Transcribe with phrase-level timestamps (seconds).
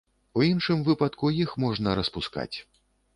[0.39, 2.51] У іншым выпадку іх можна распускаць.